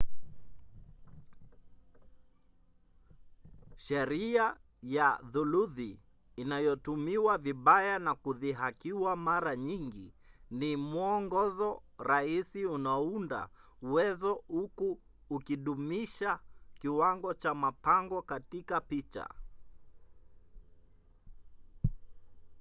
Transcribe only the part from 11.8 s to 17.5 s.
rahisi unaounda uwezo huku ukidumisha kiwango